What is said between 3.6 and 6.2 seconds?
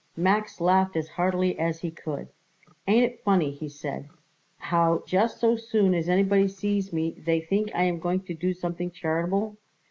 said, "how just so soon as